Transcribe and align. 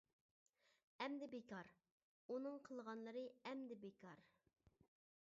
ئەمدى 1.05 1.27
بىكار، 1.35 1.69
ئۇنىڭ 2.35 2.59
قىلغانلىرى 2.69 3.27
ئەمدى 3.51 3.81
بىكار. 3.89 4.29